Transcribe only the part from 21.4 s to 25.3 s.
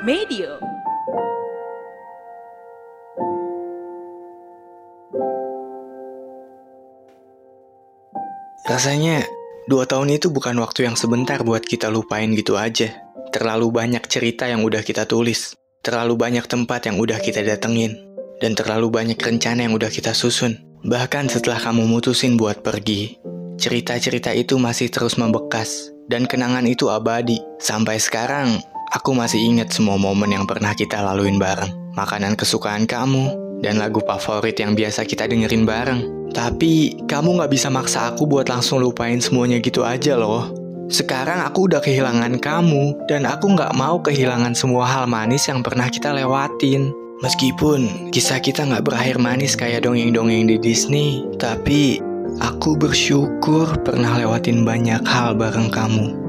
kamu mutusin buat pergi, cerita-cerita itu masih terus